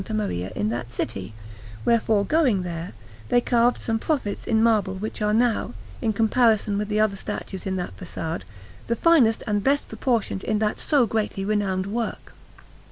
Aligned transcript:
Maria 0.15 0.51
in 0.55 0.69
that 0.69 0.91
city; 0.91 1.31
wherefore, 1.85 2.25
going 2.25 2.63
there, 2.63 2.93
they 3.29 3.39
carved 3.39 3.79
some 3.79 3.99
prophets 3.99 4.47
in 4.47 4.63
marble 4.63 4.95
which 4.95 5.21
are 5.21 5.31
now, 5.31 5.75
in 6.01 6.11
comparison 6.11 6.75
with 6.75 6.87
the 6.89 6.99
other 6.99 7.15
statues 7.15 7.67
in 7.67 7.75
that 7.75 7.95
façade, 7.97 8.41
the 8.87 8.95
finest 8.95 9.43
and 9.45 9.63
best 9.63 9.87
proportioned 9.87 10.43
in 10.43 10.57
that 10.57 10.79
so 10.79 11.05
greatly 11.05 11.45
renowned 11.45 11.85
work. 11.85 12.33